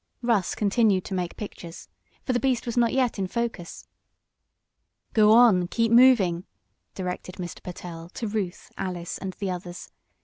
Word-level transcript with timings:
Russ 0.23 0.55
continued 0.55 1.05
to 1.05 1.13
make 1.13 1.37
pictures, 1.37 1.87
for 2.25 2.33
the 2.33 2.39
beast 2.39 2.65
was 2.65 2.75
not 2.75 2.91
yet 2.91 3.19
in 3.19 3.27
focus. 3.27 3.85
"Go 5.13 5.31
on! 5.31 5.67
Keep 5.67 5.91
moving!" 5.91 6.45
directed 6.95 7.35
Mr. 7.35 7.61
Pertell 7.61 8.09
to 8.15 8.27
Ruth, 8.27 8.71
Alice 8.79 9.19
and 9.19 9.33
the 9.33 9.51
others. 9.51 9.91